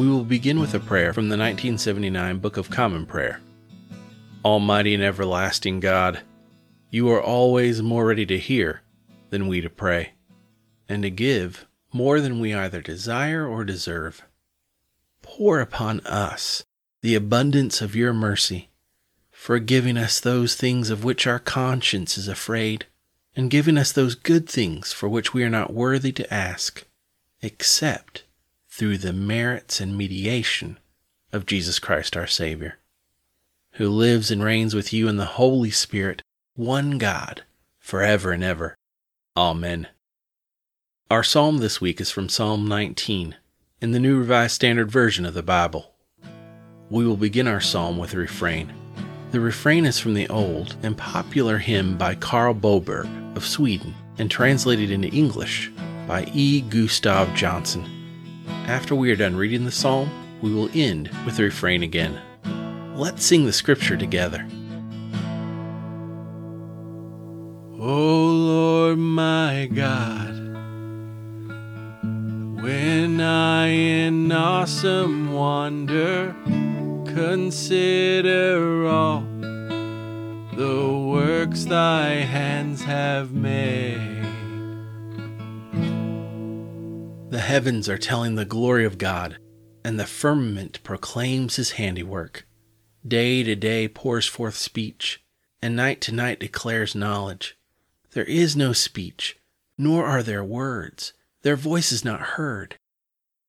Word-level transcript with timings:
We 0.00 0.08
will 0.08 0.24
begin 0.24 0.60
with 0.60 0.72
a 0.72 0.80
prayer 0.80 1.12
from 1.12 1.24
the 1.24 1.36
1979 1.36 2.38
Book 2.38 2.56
of 2.56 2.70
Common 2.70 3.04
Prayer. 3.04 3.42
Almighty 4.42 4.94
and 4.94 5.02
everlasting 5.02 5.78
God, 5.78 6.22
you 6.88 7.10
are 7.10 7.22
always 7.22 7.82
more 7.82 8.06
ready 8.06 8.24
to 8.24 8.38
hear 8.38 8.80
than 9.28 9.46
we 9.46 9.60
to 9.60 9.68
pray, 9.68 10.12
and 10.88 11.02
to 11.02 11.10
give 11.10 11.66
more 11.92 12.18
than 12.22 12.40
we 12.40 12.54
either 12.54 12.80
desire 12.80 13.46
or 13.46 13.62
deserve. 13.62 14.22
Pour 15.20 15.60
upon 15.60 16.00
us 16.06 16.64
the 17.02 17.14
abundance 17.14 17.82
of 17.82 17.94
your 17.94 18.14
mercy, 18.14 18.70
forgiving 19.30 19.98
us 19.98 20.18
those 20.18 20.54
things 20.54 20.88
of 20.88 21.04
which 21.04 21.26
our 21.26 21.38
conscience 21.38 22.16
is 22.16 22.26
afraid, 22.26 22.86
and 23.36 23.50
giving 23.50 23.76
us 23.76 23.92
those 23.92 24.14
good 24.14 24.48
things 24.48 24.94
for 24.94 25.10
which 25.10 25.34
we 25.34 25.44
are 25.44 25.50
not 25.50 25.74
worthy 25.74 26.10
to 26.10 26.32
ask, 26.32 26.86
except 27.42 28.24
through 28.70 28.98
the 28.98 29.12
merits 29.12 29.80
and 29.80 29.98
mediation 29.98 30.78
of 31.32 31.46
Jesus 31.46 31.78
Christ 31.78 32.16
our 32.16 32.26
Savior, 32.26 32.78
who 33.72 33.88
lives 33.88 34.30
and 34.30 34.42
reigns 34.42 34.74
with 34.74 34.92
you 34.92 35.08
in 35.08 35.16
the 35.16 35.24
Holy 35.24 35.70
Spirit, 35.70 36.22
one 36.54 36.98
God, 36.98 37.42
forever 37.78 38.32
and 38.32 38.44
ever. 38.44 38.76
Amen. 39.36 39.88
Our 41.10 41.24
psalm 41.24 41.58
this 41.58 41.80
week 41.80 42.00
is 42.00 42.10
from 42.10 42.28
Psalm 42.28 42.68
19 42.68 43.34
in 43.80 43.90
the 43.90 43.98
New 43.98 44.18
Revised 44.18 44.54
Standard 44.54 44.90
Version 44.90 45.26
of 45.26 45.34
the 45.34 45.42
Bible. 45.42 45.92
We 46.88 47.06
will 47.06 47.16
begin 47.16 47.48
our 47.48 47.60
psalm 47.60 47.98
with 47.98 48.14
a 48.14 48.18
refrain. 48.18 48.72
The 49.32 49.40
refrain 49.40 49.86
is 49.86 49.98
from 49.98 50.14
the 50.14 50.28
old 50.28 50.76
and 50.82 50.96
popular 50.96 51.58
hymn 51.58 51.96
by 51.96 52.14
Carl 52.14 52.54
Boberg 52.54 53.08
of 53.36 53.46
Sweden 53.46 53.94
and 54.18 54.30
translated 54.30 54.90
into 54.90 55.08
English 55.08 55.70
by 56.06 56.30
E. 56.34 56.60
Gustav 56.60 57.34
Johnson. 57.34 57.99
After 58.70 58.94
we 58.94 59.10
are 59.10 59.16
done 59.16 59.34
reading 59.34 59.64
the 59.64 59.72
psalm, 59.72 60.08
we 60.40 60.54
will 60.54 60.70
end 60.72 61.10
with 61.26 61.36
the 61.36 61.42
refrain 61.42 61.82
again. 61.82 62.20
Let's 62.94 63.24
sing 63.24 63.44
the 63.44 63.52
scripture 63.52 63.96
together. 63.96 64.46
O 67.80 68.28
Lord 68.30 68.98
my 68.98 69.68
God, 69.74 70.36
when 72.62 73.20
I 73.20 73.66
in 73.66 74.30
awesome 74.30 75.32
wonder 75.32 76.32
consider 77.06 78.86
all 78.86 79.22
the 80.54 80.96
works 81.08 81.64
thy 81.64 82.10
hands 82.20 82.84
have 82.84 83.32
made. 83.32 84.19
The 87.30 87.38
heavens 87.38 87.88
are 87.88 87.96
telling 87.96 88.34
the 88.34 88.44
glory 88.44 88.84
of 88.84 88.98
God, 88.98 89.38
and 89.84 90.00
the 90.00 90.04
firmament 90.04 90.82
proclaims 90.82 91.54
his 91.54 91.72
handiwork. 91.72 92.44
Day 93.06 93.44
to 93.44 93.54
day 93.54 93.86
pours 93.86 94.26
forth 94.26 94.56
speech, 94.56 95.22
and 95.62 95.76
night 95.76 96.00
to 96.00 96.12
night 96.12 96.40
declares 96.40 96.96
knowledge. 96.96 97.56
There 98.10 98.24
is 98.24 98.56
no 98.56 98.72
speech, 98.72 99.38
nor 99.78 100.04
are 100.04 100.24
there 100.24 100.42
words. 100.42 101.12
Their 101.42 101.54
voice 101.54 101.92
is 101.92 102.04
not 102.04 102.34
heard. 102.34 102.76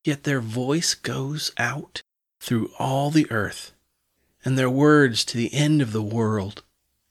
Yet 0.04 0.26
their 0.26 0.42
voice 0.42 0.94
goes 0.94 1.52
out 1.58 2.04
through 2.40 2.70
all 2.78 3.10
the 3.10 3.30
earth, 3.32 3.72
and 4.46 4.60
their 4.60 4.70
words 4.70 5.26
to 5.26 5.38
the 5.38 5.56
end 5.56 5.82
of 5.82 5.92
the 5.92 6.04
world. 6.04 6.62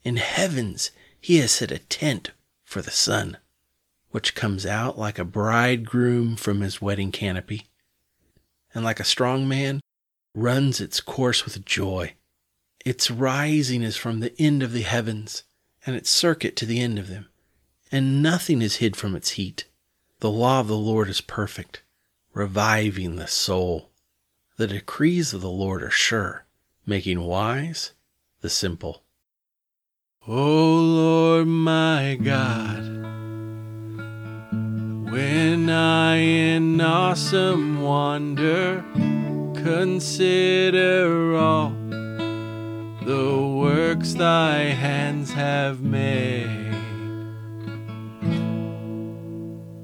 In 0.05 0.19
heavens 0.19 0.93
he 1.21 1.39
has 1.39 1.51
set 1.51 1.73
a 1.73 1.79
tent 1.79 2.31
for 2.63 2.81
the 2.81 2.93
sun, 2.93 3.39
which 4.11 4.35
comes 4.35 4.67
out 4.67 4.99
like 4.99 5.19
a 5.19 5.25
bridegroom 5.25 6.37
from 6.37 6.61
his 6.61 6.81
wedding 6.81 7.13
canopy, 7.13 7.69
and 8.75 8.85
like 8.85 9.01
a 9.01 9.05
strong 9.05 9.49
man 9.49 9.81
runs 10.35 10.81
its 10.81 11.01
course 11.01 11.45
with 11.45 11.65
joy. 11.65 12.15
Its 12.85 13.11
rising 13.11 13.83
is 13.83 13.97
from 13.97 14.21
the 14.21 14.35
end 14.41 14.63
of 14.63 14.73
the 14.73 14.83
heavens, 14.83 15.45
and 15.85 15.97
its 15.97 16.11
circuit 16.11 16.57
to 16.57 16.67
the 16.67 16.81
end 16.81 16.99
of 16.99 17.09
them 17.09 17.27
and 17.93 18.23
nothing 18.23 18.63
is 18.63 18.77
hid 18.77 18.97
from 18.97 19.17
its 19.17 19.31
heat. 19.31 19.67
The 20.21 20.31
law 20.31 20.61
of 20.61 20.69
the 20.69 20.77
Lord 20.77 21.09
is 21.09 21.21
perfect, 21.21 21.83
reviving 22.33 23.17
the 23.17 23.27
soul. 23.27 23.91
The 24.57 24.67
decrees 24.67 25.33
of 25.33 25.41
the 25.41 25.51
Lord 25.51 25.83
are 25.83 25.91
sure, 25.91 26.47
making 26.87 27.23
wise 27.23 27.93
the 28.41 28.51
simple. 28.51 29.03
O 30.29 30.35
Lord 30.35 31.49
my 31.49 32.19
God, 32.23 33.00
when 35.11 35.69
I 35.69 36.17
in 36.19 36.81
awesome 36.81 37.83
wonder 37.83 38.85
consider 39.57 41.37
all 41.37 41.71
the 43.05 43.55
works 43.57 44.15
thy 44.15 44.59
hands 44.59 45.33
have 45.33 45.81
made. 45.81 46.47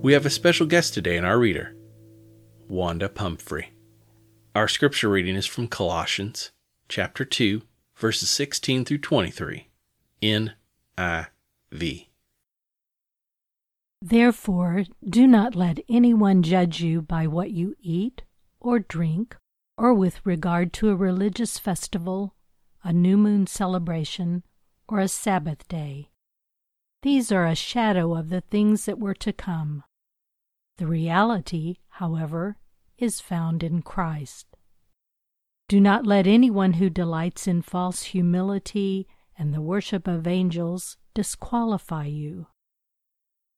We 0.01 0.13
have 0.13 0.25
a 0.25 0.31
special 0.31 0.67
guest 0.67 0.95
today 0.95 1.17
in 1.17 1.25
our 1.25 1.39
reader, 1.39 1.75
Wanda 2.69 3.09
Pumphrey. 3.09 3.73
Our 4.55 4.69
scripture 4.69 5.09
reading 5.09 5.35
is 5.35 5.47
from 5.47 5.67
Colossians 5.67 6.53
chapter 6.89 7.25
2, 7.25 7.63
verses 7.97 8.31
16 8.31 8.85
through 8.85 8.99
23, 8.99 9.69
NIV. 10.23 12.07
Therefore, 14.03 14.85
do 15.05 15.27
not 15.27 15.55
let 15.55 15.81
anyone 15.89 16.43
judge 16.43 16.81
you 16.81 17.03
by 17.03 17.27
what 17.27 17.51
you 17.51 17.75
eat 17.81 18.23
or 18.61 18.79
drink, 18.79 19.37
or 19.79 19.95
with 19.95 20.25
regard 20.25 20.73
to 20.75 20.91
a 20.91 20.97
religious 20.97 21.59
festival, 21.59 22.35
a 22.85 22.93
new 22.93 23.17
moon 23.17 23.47
celebration, 23.47 24.43
or 24.89 25.01
a 25.01 25.09
Sabbath 25.09 25.67
day. 25.69 26.11
These 27.03 27.31
are 27.31 27.47
a 27.47 27.55
shadow 27.55 28.15
of 28.15 28.31
the 28.31 28.41
things 28.41 28.85
that 28.85 28.99
were 28.99 29.15
to 29.15 29.33
come. 29.33 29.85
The 30.79 30.87
reality, 30.87 31.77
however, 31.89 32.57
is 32.99 33.21
found 33.21 33.63
in 33.63 33.83
Christ. 33.83 34.47
Do 35.69 35.81
not 35.81 36.07
let 36.07 36.27
anyone 36.27 36.75
who 36.75 36.91
delights 36.91 37.47
in 37.47 37.63
false 37.63 38.03
humility 38.03 39.07
and 39.39 39.53
the 39.53 39.61
worship 39.61 40.07
of 40.07 40.27
angels 40.27 40.97
disqualify 41.15 42.07
you. 42.07 42.47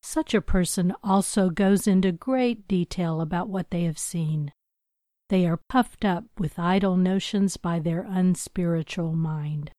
Such 0.03 0.35
a 0.35 0.41
person 0.41 0.95
also 1.03 1.51
goes 1.51 1.87
into 1.87 2.13
great 2.13 2.67
detail 2.69 3.21
about 3.21 3.49
what 3.49 3.71
they 3.71 3.85
have 3.85 3.99
seen. 3.99 4.53
They 5.29 5.47
are 5.47 5.61
puffed 5.69 6.05
up 6.05 6.25
with 6.39 6.59
idle 6.59 6.97
notions 6.97 7.57
by 7.57 7.79
their 7.79 8.03
unspiritual 8.09 9.15
mind. 9.15 9.71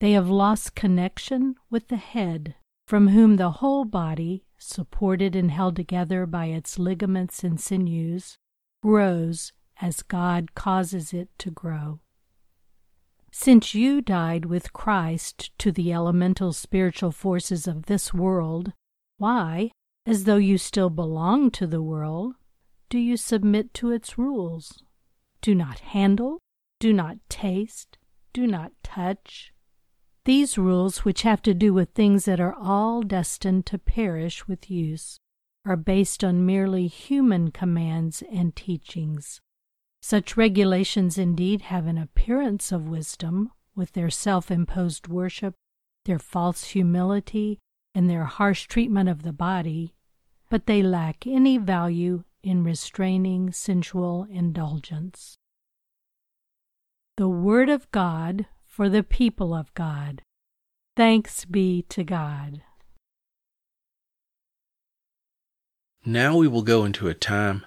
They 0.00 0.12
have 0.12 0.28
lost 0.28 0.74
connection 0.74 1.54
with 1.70 1.88
the 1.88 1.96
head, 1.96 2.56
from 2.86 3.08
whom 3.08 3.36
the 3.36 3.52
whole 3.52 3.84
body, 3.84 4.44
supported 4.58 5.36
and 5.36 5.50
held 5.50 5.76
together 5.76 6.26
by 6.26 6.46
its 6.46 6.78
ligaments 6.78 7.44
and 7.44 7.60
sinews, 7.60 8.36
grows 8.82 9.52
as 9.80 10.02
God 10.02 10.54
causes 10.54 11.12
it 11.12 11.28
to 11.38 11.50
grow. 11.50 12.00
Since 13.30 13.74
you 13.74 14.00
died 14.00 14.46
with 14.46 14.72
Christ 14.72 15.50
to 15.58 15.70
the 15.70 15.92
elemental 15.92 16.52
spiritual 16.52 17.12
forces 17.12 17.66
of 17.66 17.86
this 17.86 18.14
world, 18.14 18.72
why, 19.18 19.70
as 20.04 20.24
though 20.24 20.36
you 20.36 20.58
still 20.58 20.90
belong 20.90 21.50
to 21.52 21.66
the 21.66 21.82
world, 21.82 22.34
do 22.88 22.98
you 22.98 23.16
submit 23.16 23.74
to 23.74 23.90
its 23.90 24.18
rules? 24.18 24.82
Do 25.40 25.54
not 25.54 25.80
handle, 25.80 26.40
do 26.80 26.92
not 26.92 27.16
taste, 27.28 27.98
do 28.32 28.46
not 28.46 28.72
touch, 28.82 29.52
these 30.26 30.58
rules, 30.58 31.04
which 31.04 31.22
have 31.22 31.40
to 31.42 31.54
do 31.54 31.72
with 31.72 31.90
things 31.90 32.24
that 32.24 32.40
are 32.40 32.54
all 32.54 33.02
destined 33.02 33.64
to 33.66 33.78
perish 33.78 34.48
with 34.48 34.68
use, 34.68 35.20
are 35.64 35.76
based 35.76 36.24
on 36.24 36.44
merely 36.44 36.88
human 36.88 37.52
commands 37.52 38.24
and 38.32 38.54
teachings. 38.56 39.40
Such 40.02 40.36
regulations 40.36 41.16
indeed 41.16 41.62
have 41.62 41.86
an 41.86 41.96
appearance 41.96 42.72
of 42.72 42.88
wisdom 42.88 43.52
with 43.76 43.92
their 43.92 44.10
self 44.10 44.50
imposed 44.50 45.06
worship 45.06 45.54
their 46.06 46.18
false 46.18 46.64
humility, 46.64 47.60
and 47.96 48.10
their 48.10 48.24
harsh 48.24 48.66
treatment 48.66 49.08
of 49.08 49.22
the 49.22 49.32
body, 49.32 49.94
but 50.50 50.66
they 50.66 50.82
lack 50.82 51.26
any 51.26 51.56
value 51.56 52.22
in 52.42 52.62
restraining 52.62 53.50
sensual 53.50 54.26
indulgence. 54.30 55.38
The 57.16 57.26
Word 57.26 57.70
of 57.70 57.90
God 57.92 58.44
for 58.66 58.90
the 58.90 59.02
people 59.02 59.54
of 59.54 59.72
God. 59.72 60.20
Thanks 60.94 61.46
be 61.46 61.86
to 61.88 62.04
God. 62.04 62.60
Now 66.04 66.36
we 66.36 66.46
will 66.46 66.62
go 66.62 66.84
into 66.84 67.08
a 67.08 67.14
time 67.14 67.64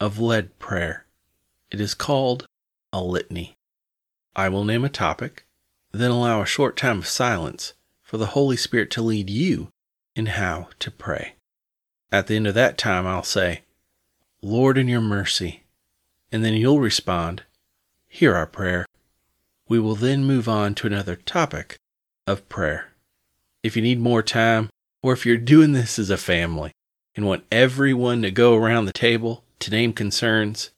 of 0.00 0.18
lead 0.18 0.58
prayer. 0.58 1.04
It 1.70 1.78
is 1.78 1.92
called 1.92 2.46
a 2.90 3.02
litany. 3.04 3.54
I 4.34 4.48
will 4.48 4.64
name 4.64 4.86
a 4.86 4.88
topic, 4.88 5.44
then 5.92 6.10
allow 6.10 6.40
a 6.40 6.46
short 6.46 6.74
time 6.74 7.00
of 7.00 7.06
silence 7.06 7.74
for 8.08 8.16
the 8.16 8.28
Holy 8.28 8.56
Spirit 8.56 8.90
to 8.90 9.02
lead 9.02 9.28
you 9.28 9.68
in 10.16 10.26
how 10.26 10.68
to 10.78 10.90
pray. 10.90 11.34
At 12.10 12.26
the 12.26 12.36
end 12.36 12.46
of 12.46 12.54
that 12.54 12.78
time, 12.78 13.06
I'll 13.06 13.22
say, 13.22 13.60
Lord, 14.40 14.78
in 14.78 14.88
your 14.88 15.02
mercy. 15.02 15.64
And 16.32 16.42
then 16.42 16.54
you'll 16.54 16.80
respond, 16.80 17.42
Hear 18.08 18.34
our 18.34 18.46
prayer. 18.46 18.86
We 19.68 19.78
will 19.78 19.94
then 19.94 20.24
move 20.24 20.48
on 20.48 20.74
to 20.76 20.86
another 20.86 21.16
topic 21.16 21.76
of 22.26 22.48
prayer. 22.48 22.92
If 23.62 23.76
you 23.76 23.82
need 23.82 24.00
more 24.00 24.22
time, 24.22 24.70
or 25.02 25.12
if 25.12 25.26
you're 25.26 25.36
doing 25.36 25.72
this 25.72 25.98
as 25.98 26.08
a 26.08 26.16
family 26.16 26.72
and 27.14 27.26
want 27.26 27.44
everyone 27.52 28.22
to 28.22 28.30
go 28.30 28.56
around 28.56 28.86
the 28.86 28.92
table 28.92 29.44
to 29.58 29.70
name 29.70 29.92
concerns, 29.92 30.70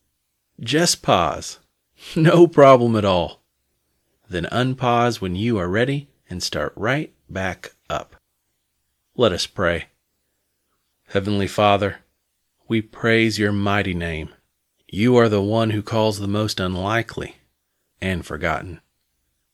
just 0.58 1.00
pause. 1.00 1.60
No 2.16 2.48
problem 2.48 2.96
at 2.96 3.04
all. 3.04 3.40
Then 4.28 4.46
unpause 4.50 5.20
when 5.20 5.36
you 5.36 5.58
are 5.58 5.68
ready 5.68 6.08
and 6.28 6.42
start 6.42 6.72
right 6.74 7.12
back 7.32 7.72
up. 7.88 8.16
Let 9.16 9.32
us 9.32 9.46
pray. 9.46 9.86
Heavenly 11.08 11.46
Father, 11.46 11.98
we 12.68 12.82
praise 12.82 13.38
your 13.38 13.52
mighty 13.52 13.94
name. 13.94 14.30
You 14.88 15.16
are 15.16 15.28
the 15.28 15.42
one 15.42 15.70
who 15.70 15.82
calls 15.82 16.18
the 16.18 16.28
most 16.28 16.60
unlikely 16.60 17.36
and 18.00 18.24
forgotten. 18.24 18.80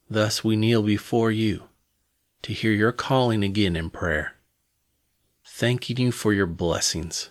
Thus 0.09 0.45
we 0.45 0.57
kneel 0.57 0.83
before 0.83 1.31
you 1.31 1.65
to 2.43 2.53
hear 2.53 2.73
your 2.73 2.93
calling 2.93 3.43
again 3.43 3.75
in 3.75 3.91
prayer, 3.91 4.35
thanking 5.45 5.99
you 5.99 6.13
for 6.13 6.33
your 6.33 6.47
blessings. 6.47 7.31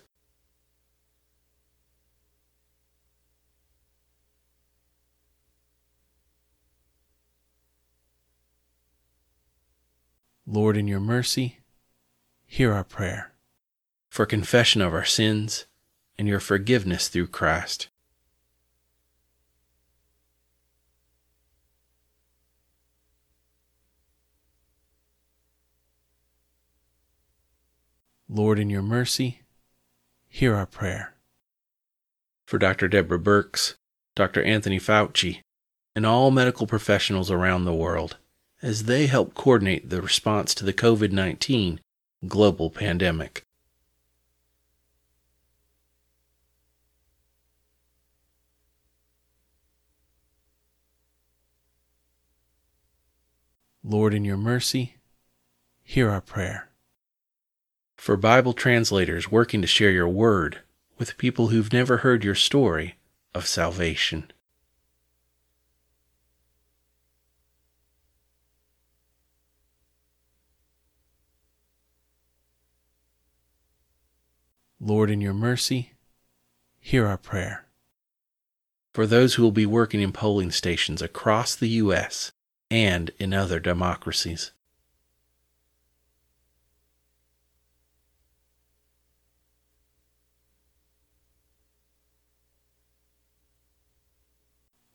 Lord, 10.47 10.77
in 10.77 10.87
your 10.87 10.99
mercy, 10.99 11.59
hear 12.45 12.71
our 12.71 12.83
prayer 12.83 13.31
for 14.09 14.27
confession 14.27 14.79
of 14.79 14.93
our 14.93 15.03
sins 15.03 15.65
and 16.19 16.27
your 16.27 16.39
forgiveness 16.39 17.07
through 17.07 17.27
Christ. 17.27 17.89
Lord, 28.29 28.59
in 28.59 28.69
your 28.69 28.83
mercy, 28.83 29.41
hear 30.27 30.55
our 30.55 30.67
prayer. 30.67 31.15
For 32.45 32.59
Dr. 32.59 32.87
Deborah 32.87 33.19
Birx, 33.19 33.75
Dr. 34.15 34.43
Anthony 34.43 34.79
Fauci, 34.79 35.41
and 35.95 36.05
all 36.05 36.29
medical 36.29 36.67
professionals 36.67 37.31
around 37.31 37.65
the 37.65 37.73
world 37.73 38.17
as 38.61 38.83
they 38.83 39.07
help 39.07 39.33
coordinate 39.33 39.89
the 39.89 40.01
response 40.01 40.55
to 40.55 40.65
the 40.65 40.73
COVID 40.73 41.11
19 41.11 41.79
global 42.27 42.69
pandemic. 42.69 43.43
Lord, 53.87 54.15
in 54.15 54.25
your 54.25 54.37
mercy, 54.37 54.95
hear 55.83 56.09
our 56.09 56.21
prayer. 56.21 56.69
For 57.97 58.17
Bible 58.17 58.53
translators 58.53 59.31
working 59.31 59.61
to 59.61 59.67
share 59.67 59.91
your 59.91 60.09
word 60.09 60.61
with 60.97 61.17
people 61.17 61.47
who've 61.49 61.71
never 61.71 61.97
heard 61.97 62.23
your 62.23 62.33
story 62.33 62.95
of 63.35 63.45
salvation. 63.45 64.31
Lord, 74.79 75.09
in 75.09 75.21
your 75.21 75.33
mercy, 75.33 75.93
hear 76.79 77.07
our 77.07 77.17
prayer. 77.17 77.65
For 78.93 79.05
those 79.05 79.35
who 79.35 79.43
will 79.43 79.51
be 79.51 79.65
working 79.65 80.01
in 80.01 80.11
polling 80.11 80.51
stations 80.51 81.01
across 81.01 81.55
the 81.55 81.69
U.S 81.69 82.31
and 82.71 83.11
in 83.19 83.33
other 83.33 83.59
democracies. 83.59 84.51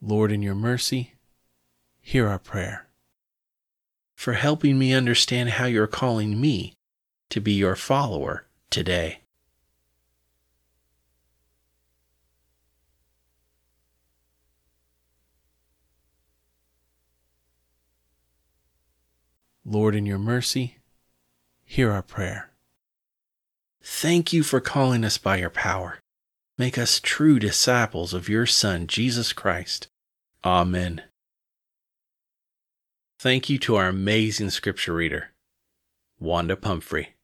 Lord, 0.03 0.33
in 0.33 0.43
your 0.43 0.55
mercy, 0.55 1.15
hear 2.01 2.27
our 2.27 2.39
prayer. 2.39 2.87
For 4.15 4.33
helping 4.33 4.79
me 4.79 4.93
understand 4.93 5.51
how 5.51 5.67
you're 5.67 5.87
calling 5.87 6.41
me 6.41 6.75
to 7.29 7.41
be 7.41 7.53
your 7.53 7.77
follower 7.77 8.47
today. 8.71 9.20
Lord, 19.65 19.95
in 19.95 20.07
your 20.07 20.19
mercy, 20.19 20.79
hear 21.65 21.91
our 21.91 22.03
prayer. 22.03 22.51
Thank 23.83 24.33
you 24.33 24.43
for 24.43 24.61
calling 24.61 25.05
us 25.05 25.19
by 25.19 25.37
your 25.37 25.51
power. 25.51 25.99
Make 26.59 26.77
us 26.77 27.01
true 27.01 27.39
disciples 27.39 28.13
of 28.13 28.29
your 28.29 28.47
Son, 28.47 28.87
Jesus 28.87 29.33
Christ. 29.33 29.89
Amen. 30.45 31.03
Thank 33.19 33.51
you 33.51 33.59
to 33.59 33.77
our 33.77 33.89
amazing 33.89 34.51
scripture 34.51 34.95
reader, 34.95 35.31
Wanda 36.19 36.57
Pumphrey. 36.57 37.15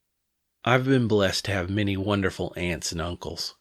I've 0.64 0.85
been 0.85 1.09
blessed 1.09 1.47
to 1.47 1.52
have 1.52 1.71
many 1.71 1.97
wonderful 1.97 2.52
aunts 2.57 2.93
and 2.93 3.00
uncles. 3.00 3.55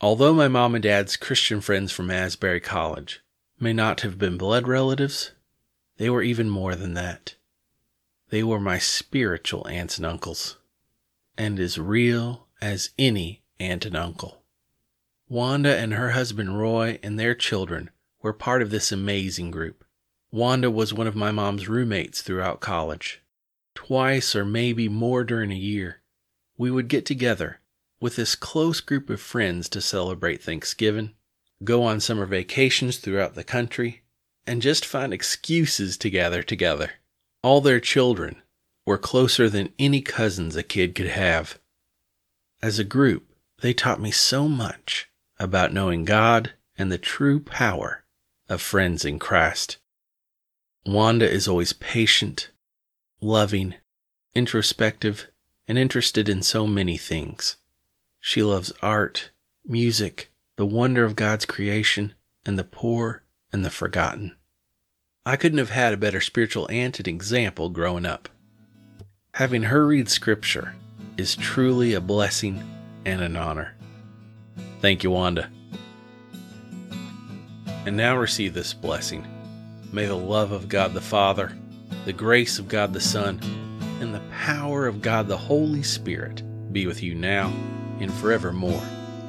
Although 0.00 0.34
my 0.34 0.48
mom 0.48 0.74
and 0.74 0.82
dad's 0.82 1.16
Christian 1.16 1.60
friends 1.60 1.92
from 1.92 2.10
Asbury 2.10 2.60
College 2.60 3.20
may 3.60 3.72
not 3.72 4.00
have 4.00 4.18
been 4.18 4.38
blood 4.38 4.66
relatives, 4.66 5.32
they 5.96 6.08
were 6.08 6.22
even 6.22 6.48
more 6.48 6.74
than 6.74 6.94
that. 6.94 7.34
They 8.30 8.42
were 8.42 8.60
my 8.60 8.78
spiritual 8.78 9.66
aunts 9.68 9.96
and 9.96 10.06
uncles, 10.06 10.58
and 11.36 11.58
as 11.58 11.78
real 11.78 12.48
as 12.60 12.90
any 12.98 13.42
aunt 13.58 13.86
and 13.86 13.96
uncle. 13.96 14.42
Wanda 15.28 15.76
and 15.76 15.94
her 15.94 16.10
husband 16.10 16.58
Roy 16.58 16.98
and 17.02 17.18
their 17.18 17.34
children 17.34 17.90
were 18.22 18.32
part 18.32 18.62
of 18.62 18.70
this 18.70 18.92
amazing 18.92 19.50
group. 19.50 19.84
Wanda 20.30 20.70
was 20.70 20.92
one 20.92 21.06
of 21.06 21.16
my 21.16 21.30
mom's 21.30 21.68
roommates 21.68 22.20
throughout 22.20 22.60
college. 22.60 23.22
Twice 23.74 24.34
or 24.34 24.44
maybe 24.44 24.88
more 24.88 25.24
during 25.24 25.50
a 25.50 25.56
year, 25.56 26.02
we 26.56 26.70
would 26.70 26.88
get 26.88 27.06
together 27.06 27.60
with 28.00 28.16
this 28.16 28.34
close 28.34 28.80
group 28.80 29.08
of 29.08 29.20
friends 29.20 29.68
to 29.70 29.80
celebrate 29.80 30.42
Thanksgiving, 30.42 31.14
go 31.64 31.82
on 31.82 32.00
summer 32.00 32.26
vacations 32.26 32.98
throughout 32.98 33.34
the 33.34 33.44
country, 33.44 34.02
and 34.46 34.60
just 34.60 34.84
find 34.84 35.12
excuses 35.12 35.96
to 35.98 36.10
gather 36.10 36.42
together. 36.42 36.92
All 37.42 37.60
their 37.60 37.80
children 37.80 38.42
were 38.84 38.98
closer 38.98 39.48
than 39.48 39.72
any 39.78 40.00
cousins 40.00 40.56
a 40.56 40.62
kid 40.62 40.94
could 40.94 41.08
have. 41.08 41.58
As 42.60 42.78
a 42.78 42.84
group, 42.84 43.32
they 43.60 43.72
taught 43.72 44.00
me 44.00 44.10
so 44.10 44.48
much 44.48 45.08
about 45.38 45.72
knowing 45.72 46.04
God 46.04 46.52
and 46.76 46.90
the 46.90 46.98
true 46.98 47.38
power 47.40 48.04
of 48.48 48.60
friends 48.60 49.04
in 49.04 49.18
Christ. 49.18 49.78
Wanda 50.86 51.30
is 51.30 51.46
always 51.46 51.72
patient, 51.72 52.50
loving, 53.20 53.74
introspective, 54.34 55.28
and 55.66 55.76
interested 55.76 56.28
in 56.28 56.42
so 56.42 56.66
many 56.66 56.96
things. 56.96 57.56
She 58.20 58.42
loves 58.42 58.72
art, 58.82 59.30
music, 59.64 60.32
the 60.56 60.66
wonder 60.66 61.04
of 61.04 61.14
God's 61.14 61.44
creation, 61.44 62.14
and 62.44 62.58
the 62.58 62.64
poor 62.64 63.22
and 63.52 63.64
the 63.64 63.70
forgotten. 63.70 64.36
I 65.28 65.36
couldn't 65.36 65.58
have 65.58 65.68
had 65.68 65.92
a 65.92 65.98
better 65.98 66.22
spiritual 66.22 66.66
aunt 66.70 66.98
and 66.98 67.06
example 67.06 67.68
growing 67.68 68.06
up. 68.06 68.30
Having 69.34 69.64
her 69.64 69.86
read 69.86 70.08
Scripture 70.08 70.74
is 71.18 71.36
truly 71.36 71.92
a 71.92 72.00
blessing 72.00 72.66
and 73.04 73.20
an 73.20 73.36
honor. 73.36 73.74
Thank 74.80 75.04
you, 75.04 75.10
Wanda. 75.10 75.50
And 77.84 77.94
now 77.94 78.16
receive 78.16 78.54
this 78.54 78.72
blessing. 78.72 79.26
May 79.92 80.06
the 80.06 80.16
love 80.16 80.50
of 80.50 80.66
God 80.66 80.94
the 80.94 81.02
Father, 81.02 81.54
the 82.06 82.14
grace 82.14 82.58
of 82.58 82.66
God 82.66 82.94
the 82.94 82.98
Son, 82.98 83.38
and 84.00 84.14
the 84.14 84.22
power 84.32 84.86
of 84.86 85.02
God 85.02 85.28
the 85.28 85.36
Holy 85.36 85.82
Spirit 85.82 86.42
be 86.72 86.86
with 86.86 87.02
you 87.02 87.14
now 87.14 87.52
and 88.00 88.10
forevermore. 88.14 88.82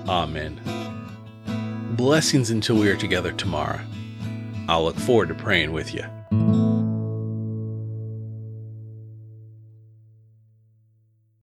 Amen. 0.07 0.61
Blessings 1.97 2.51
until 2.51 2.77
we 2.77 2.89
are 2.89 2.95
together 2.95 3.33
tomorrow. 3.33 3.81
I'll 4.69 4.83
look 4.83 4.99
forward 4.99 5.29
to 5.29 5.33
praying 5.33 5.71
with 5.71 5.95
you. 5.95 6.03